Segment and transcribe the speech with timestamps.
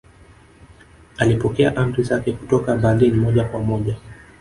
[1.17, 3.97] Alipokea amri zake kutoka Berlin moja kwa moja